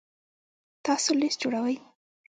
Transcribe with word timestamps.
تاسو 0.85 1.09
لیست 1.19 1.37
جوړوئ؟ 1.41 1.75